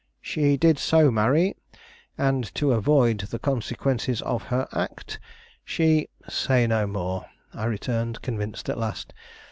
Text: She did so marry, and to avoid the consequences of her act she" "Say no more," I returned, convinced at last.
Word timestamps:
She 0.23 0.57
did 0.57 0.79
so 0.79 1.11
marry, 1.11 1.55
and 2.17 2.45
to 2.55 2.71
avoid 2.71 3.19
the 3.19 3.37
consequences 3.37 4.19
of 4.23 4.41
her 4.45 4.67
act 4.71 5.19
she" 5.63 6.09
"Say 6.27 6.65
no 6.65 6.87
more," 6.87 7.27
I 7.53 7.65
returned, 7.65 8.23
convinced 8.23 8.67
at 8.67 8.79
last. 8.79 9.13